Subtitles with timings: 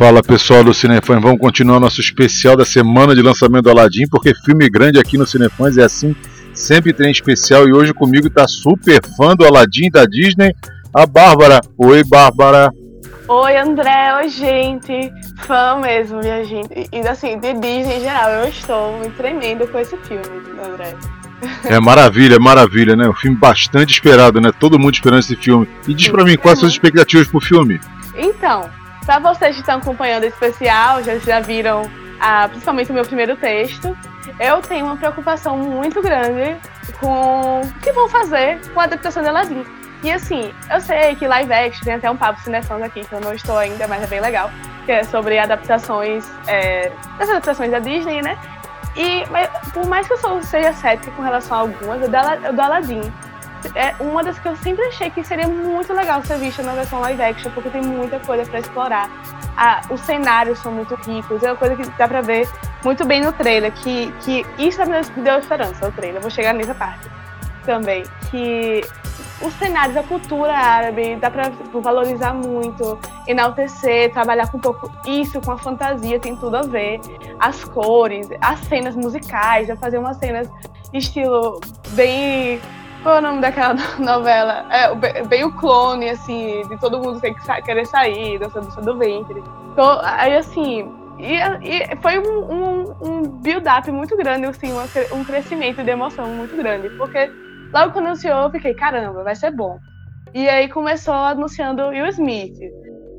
[0.00, 4.34] Fala pessoal do Cinefãs, vamos continuar nosso especial da semana de lançamento do Aladdin, porque
[4.34, 6.16] filme grande aqui no Cinefãs é assim,
[6.54, 10.54] sempre tem especial e hoje comigo está super fã do Aladdin da Disney,
[10.94, 11.60] a Bárbara.
[11.76, 12.72] Oi, Bárbara.
[13.28, 14.14] Oi, André.
[14.16, 15.12] Oi, gente.
[15.46, 16.88] Fã mesmo, minha gente.
[16.90, 20.24] E assim, de Disney em geral, eu estou me tremendo com esse filme,
[20.64, 20.96] André.
[21.66, 23.06] É maravilha, maravilha, né?
[23.06, 24.50] Um filme bastante esperado, né?
[24.58, 25.68] Todo mundo esperando esse filme.
[25.86, 27.78] E diz pra mim, quais são as expectativas pro filme?
[28.16, 28.79] Então,
[29.10, 31.82] pra vocês que estão acompanhando esse especial, já, já viram
[32.20, 33.98] ah, principalmente o meu primeiro texto,
[34.38, 36.56] eu tenho uma preocupação muito grande
[37.00, 39.64] com o que vão fazer com a adaptação de Aladdin.
[40.04, 43.20] E assim, eu sei que live action tem até um papo cinefãs aqui, que eu
[43.20, 44.48] não estou ainda, mas é bem legal,
[44.86, 48.38] que é sobre adaptações, é, das adaptações da Disney, né?
[48.94, 53.12] E mas, por mais que eu seja cética com relação a algumas, o do Aladdin
[53.74, 57.00] é uma das que eu sempre achei que seria muito legal ser vista na versão
[57.00, 59.10] live action, porque tem muita coisa para explorar.
[59.56, 62.48] Ah, os cenários são muito ricos, é uma coisa que dá pra ver
[62.84, 66.20] muito bem no trailer, que, que isso me deu esperança, o trailer.
[66.20, 67.10] Vou chegar nessa parte
[67.64, 68.04] também.
[68.30, 68.82] Que
[69.42, 75.40] os cenários, a cultura árabe, dá para valorizar muito, enaltecer, trabalhar com um pouco isso
[75.40, 77.00] com a fantasia, tem tudo a ver.
[77.38, 80.48] As cores, as cenas musicais, fazer umas cenas
[80.92, 82.60] estilo bem.
[83.02, 84.66] Qual é o nome daquela novela?
[84.70, 88.96] É, bem o clone, assim, de todo mundo tem que querer sair, dança, dança do
[88.98, 89.42] ventre.
[89.72, 90.86] Então, aí, assim,
[91.18, 96.26] e, e, foi um, um, um build-up muito grande, assim, um, um crescimento de emoção
[96.26, 97.30] muito grande, porque
[97.72, 99.78] Logo quando anunciou, eu fiquei, caramba, vai ser bom.
[100.34, 102.58] E aí começou anunciando Will Smith.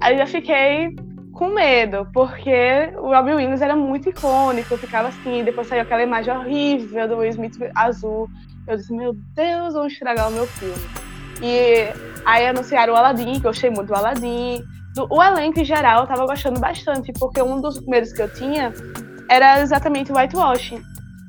[0.00, 0.94] Aí eu fiquei
[1.32, 6.36] com medo, porque o Robin Williams era muito icônico, ficava assim, depois saiu aquela imagem
[6.36, 8.28] horrível do Will Smith azul.
[8.66, 10.74] Eu disse, meu Deus, vão estragar o meu filme.
[11.42, 11.88] E
[12.24, 14.62] aí anunciaram o Aladdin, que eu achei muito o Aladdin.
[15.10, 18.72] o elenco em geral eu tava gostando bastante, porque um dos medos que eu tinha
[19.28, 20.82] era exatamente o whitewashing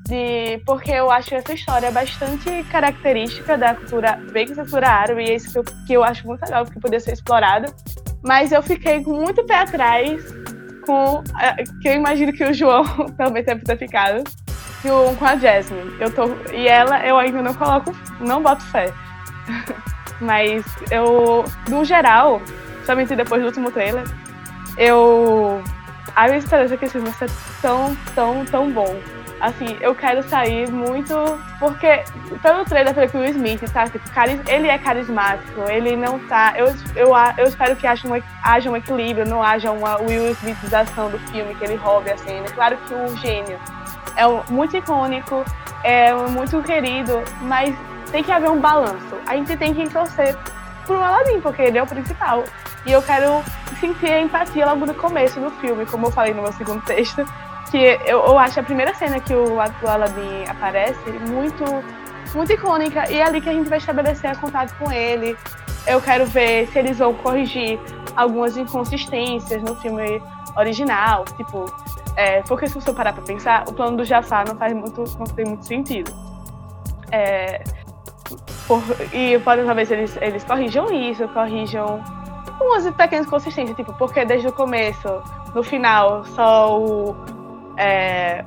[0.07, 5.29] de porque eu acho essa história bastante característica da cultura, bem da cultura árabe, e
[5.31, 7.73] é isso que eu, que eu acho muito legal, porque poderia ser explorado.
[8.21, 10.23] Mas eu fiquei com muito pé atrás
[10.85, 11.23] com.
[11.81, 12.83] que eu imagino que o João
[13.17, 14.23] também deve ter ficado.
[14.83, 15.95] Com, com a Jasmine.
[15.99, 17.95] Eu tô, e ela eu ainda não coloco.
[18.19, 18.93] não boto fé.
[20.21, 22.41] Mas eu, no geral,
[22.85, 24.05] somente depois do último trailer,
[24.77, 25.63] eu.
[26.15, 27.29] A minha esperança é que esse filme ser
[27.61, 28.95] tão, tão, tão bom
[29.43, 31.13] assim, eu quero sair muito.
[31.59, 32.03] Porque
[32.41, 33.99] pelo trailer pelo que o Will Smith tá, tipo,
[34.47, 36.53] ele é carismático, ele não tá.
[36.55, 41.09] Eu, eu, eu espero que haja um, haja um equilíbrio, não haja uma Will Smithização
[41.09, 42.45] do filme, que ele roube a cena.
[42.53, 43.59] Claro que o gênio
[44.15, 45.43] é muito icônico,
[45.83, 47.75] é muito querido, mas
[48.11, 49.17] tem que haver um balanço.
[49.27, 50.37] A gente tem que torcer
[50.85, 52.43] pro Aladdin, porque ele é o principal.
[52.85, 53.41] E eu quero
[53.79, 57.25] sentir a empatia logo no começo do filme, como eu falei no meu segundo texto
[57.73, 61.65] que eu, eu acho a primeira cena que o, o Aladdin aparece muito,
[62.35, 65.35] muito icônica e é ali que a gente vai estabelecer contato com ele.
[65.87, 67.79] Eu quero ver se eles vão corrigir
[68.15, 70.21] algumas inconsistências no filme
[70.55, 71.65] original, tipo,
[72.15, 75.25] é, porque se você parar pra pensar, o plano do Jafar não faz muito, não
[75.25, 76.11] tem muito sentido.
[77.11, 77.63] É,
[78.67, 78.81] por,
[79.11, 82.01] e podem talvez eles, eles corrijam isso, corrijam
[82.61, 85.21] umas pequenas inconsistências, tipo, porque desde o começo,
[85.53, 87.15] no final, só o,
[87.77, 88.43] é,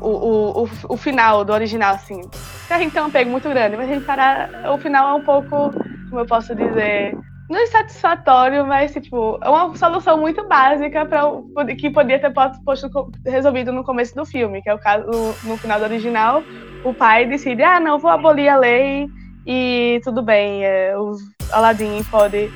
[0.00, 2.22] o, o, o, o, final do original, assim.
[2.70, 4.50] A gente tem um apego muito grande, mas a gente parar.
[4.72, 5.72] O final é um pouco,
[6.08, 7.16] como eu posso dizer,
[7.48, 12.32] não insatisfatório, mas tipo, é uma solução muito básica para que podia ter
[12.64, 12.90] posto
[13.24, 15.06] resolvido no começo do filme, que é o caso
[15.44, 16.42] no, final do original,
[16.84, 19.08] o pai decide, ah, não, vou abolir a lei
[19.46, 21.16] e tudo bem, é, o
[21.50, 22.50] Aladdin pode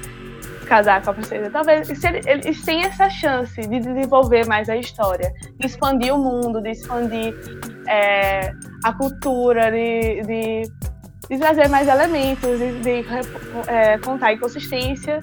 [0.67, 1.51] casar com a princesa.
[1.51, 6.19] Talvez se ele, eles têm essa chance de desenvolver mais a história, de expandir o
[6.19, 7.35] mundo, de expandir
[7.89, 8.53] é,
[8.85, 10.63] a cultura, de, de,
[11.33, 13.05] de, trazer mais elementos, de, de
[13.67, 15.19] é, contar inconsistência,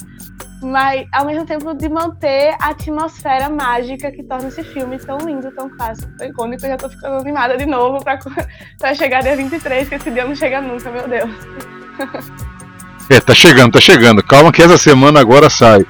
[0.62, 5.52] mas ao mesmo tempo de manter a atmosfera mágica que torna esse filme tão lindo,
[5.52, 6.66] tão clássico, tão icônico.
[6.66, 8.20] Eu já tô ficando animada de novo para
[8.96, 11.30] chegar dia 23, que esse dia não chega nunca, meu Deus.
[13.12, 14.22] É, tá chegando, tá chegando.
[14.22, 15.84] Calma que essa semana agora sai.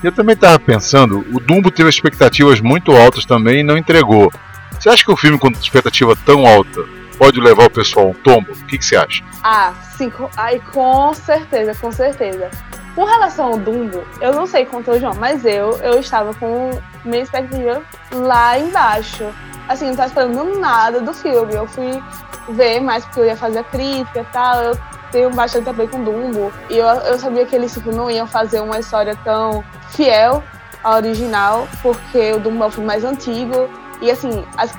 [0.00, 4.32] Eu também tava pensando, o Dumbo teve expectativas muito altas também e não entregou.
[4.78, 8.14] Você acha que o filme com expectativa tão alta pode levar o pessoal a um
[8.14, 8.50] tombo?
[8.50, 9.22] O que, que você acha?
[9.44, 12.50] Ah, sim, ai, com certeza, com certeza.
[12.96, 16.70] Com relação ao Dumbo, eu não sei quanto o João, mas eu, eu estava com
[17.04, 17.80] minha expectativa
[18.10, 19.24] lá embaixo.
[19.68, 21.54] Assim, não estava esperando nada do filme.
[21.54, 22.02] Eu fui
[22.48, 24.60] ver mais porque eu ia fazer a crítica e tal.
[24.60, 24.78] Eu
[25.12, 26.52] tenho bastante a ver com Dumbo.
[26.68, 30.42] E eu, eu sabia que eles tipo, não iam fazer uma história tão fiel
[30.82, 33.70] a original, porque o Dumbo é um filme mais antigo.
[34.00, 34.72] E assim, as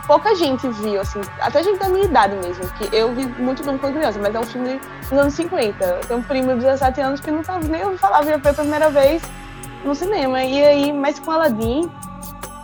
[0.00, 3.78] pouca gente viu, assim, até gente da minha idade mesmo, que eu vi muito Dumbo
[3.78, 5.84] quando criança, mas é um filme dos anos 50.
[5.84, 8.90] Eu tenho um primo de 17 anos que nunca nem ouviu falar, viu pela primeira
[8.90, 9.22] vez
[9.84, 10.42] no cinema.
[10.42, 11.90] E aí, mas com Aladdin,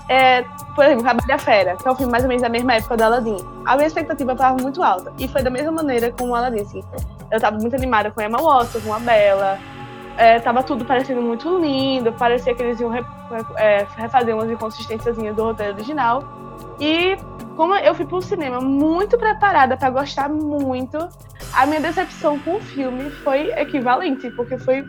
[0.09, 0.43] é,
[0.75, 2.97] por exemplo, A Bela Fera, que é um filme mais ou menos da mesma época
[2.97, 3.37] do Aladdin.
[3.67, 5.13] A minha expectativa estava muito alta.
[5.19, 6.83] E foi da mesma maneira com o Aladdin, assim.
[7.31, 9.59] Eu estava muito animada com Emma Watson, com a Bela.
[10.19, 13.05] É, tava tudo parecendo muito lindo, parecia que eles iam re,
[13.57, 16.25] é, refazer umas inconsistências do roteiro original.
[16.81, 17.17] E
[17.55, 20.99] como eu fui pro cinema muito preparada para gostar muito,
[21.55, 24.85] a minha decepção com o filme foi equivalente, porque foi,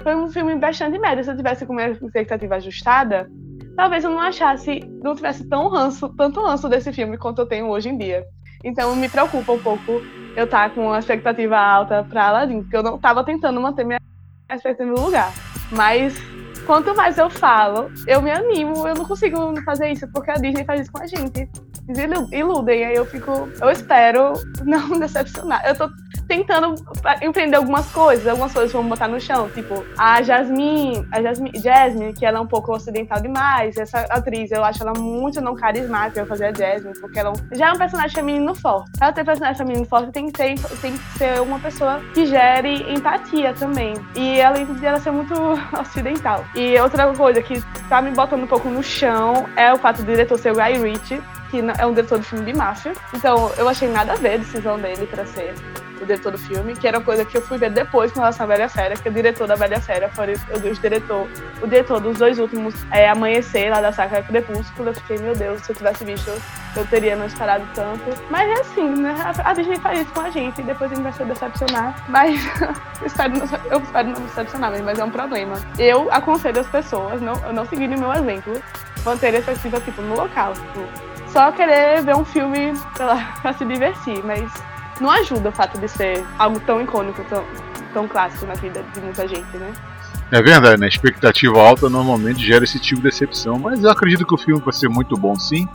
[0.00, 1.24] foi um filme bastante médio.
[1.24, 3.28] Se eu tivesse com minha expectativa ajustada,
[3.76, 7.68] talvez eu não achasse, não tivesse tão ranço, tanto ranço desse filme quanto eu tenho
[7.68, 8.24] hoje em dia.
[8.64, 10.00] Então me preocupa um pouco
[10.36, 13.84] eu estar tá com uma expectativa alta para Aladdin, porque eu não estava tentando manter
[13.84, 13.97] minha
[14.56, 15.32] expectativa no lugar.
[15.70, 16.14] Mas
[16.66, 20.64] quanto mais eu falo, eu me animo, eu não consigo fazer isso, porque a Disney
[20.64, 21.48] faz isso com a gente.
[22.32, 23.48] Iludem, aí eu fico.
[23.60, 25.62] Eu espero não decepcionar.
[25.66, 25.90] Eu tô
[26.28, 26.74] tentando
[27.22, 32.12] empreender algumas coisas, algumas coisas vamos botar no chão, tipo, a Jasmine, a Jasmine, Jasmine,
[32.12, 36.20] que ela é um pouco ocidental demais, essa atriz, eu acho ela muito não carismática
[36.20, 38.90] pra fazer a Jasmine, porque ela é já é um personagem feminino forte.
[39.00, 42.92] Ela ter personagem feminino forte tem que, ter, tem que ser uma pessoa que gere
[42.92, 43.94] empatia também.
[44.14, 45.34] E além de ela ser muito
[45.80, 46.44] ocidental.
[46.54, 50.06] E outra coisa que tá me botando um pouco no chão é o fato do
[50.06, 52.92] diretor ser o Guy Ritchie, que é um diretor de filme de máfia.
[53.14, 55.54] Então eu achei nada a ver a decisão dele para ser
[56.00, 58.44] o diretor do filme, que era uma coisa que eu fui ver depois com relação
[58.44, 61.28] à Velha Fera, que o diretor da Velha Fera foi o diretor,
[61.60, 64.90] o diretor dos dois últimos é, Amanhecer, lá da saca Crepúsculo.
[64.90, 66.30] Eu fiquei, meu Deus, se eu tivesse visto,
[66.76, 68.04] eu teria não esperado tanto.
[68.30, 69.14] Mas é assim, né?
[69.44, 72.04] A Disney faz isso com a gente e depois a gente vai se decepcionar.
[72.08, 72.40] Mas
[73.00, 75.56] eu espero, não, eu espero não me decepcionar, mas é um problema.
[75.78, 78.60] Eu aconselho as pessoas, não, eu não seguindo o meu exemplo,
[79.04, 80.52] manter essa expectativa tipo, no local.
[80.52, 84.50] Tipo, só querer ver um filme, sei lá, pra se divertir, mas
[85.00, 87.44] não ajuda o fato de ser algo tão icônico, tão,
[87.92, 89.72] tão clássico na vida de muita gente, né?
[90.30, 90.88] É verdade, né?
[90.88, 94.74] Expectativa alta normalmente gera esse tipo de decepção, mas eu acredito que o filme vai
[94.74, 95.66] ser muito bom sim.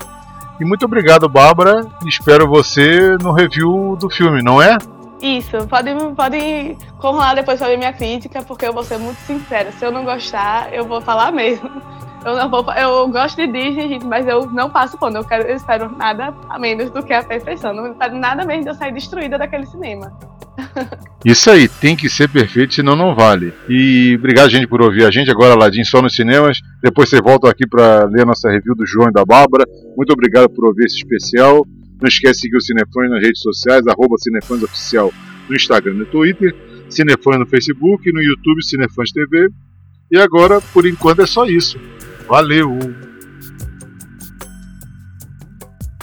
[0.60, 1.88] E muito obrigado, Bárbara.
[2.06, 4.78] Espero você no review do filme, não é?
[5.20, 9.18] Isso, pode, pode correr lá depois pra ver minha crítica, porque eu vou ser muito
[9.22, 9.72] sincera.
[9.72, 11.72] Se eu não gostar, eu vou falar mesmo.
[12.26, 15.18] Eu, não vou, eu gosto de Disney, gente, mas eu não passo pano.
[15.18, 17.74] Eu, quero, eu espero nada a menos do que a perfeição.
[17.74, 20.12] Não espero nada menos de eu sair destruída daquele cinema.
[21.26, 23.54] Isso aí, tem que ser perfeito, senão não vale.
[23.68, 25.32] E obrigado, gente, por ouvir a gente.
[25.32, 26.60] Agora, Ladinho, só nos cinemas.
[26.82, 29.66] Depois você volta aqui para ler nossa review do João e da Bárbara.
[29.98, 31.66] Muito obrigado por ouvir esse especial.
[32.02, 35.12] Não esquece de seguir o Cinefone nas redes sociais, arroba Cinefones Oficial
[35.48, 36.56] no Instagram e no Twitter,
[36.90, 39.50] Cinefone no Facebook, no YouTube Cinefones TV.
[40.12, 41.80] E agora, por enquanto, é só isso.
[42.28, 42.80] Valeu!